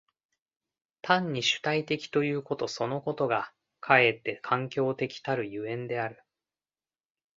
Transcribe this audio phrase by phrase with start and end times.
[1.03, 6.23] 単に主体的ということそのことがかえって環境的たる所以である。